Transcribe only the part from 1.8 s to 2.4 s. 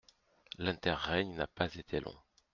long.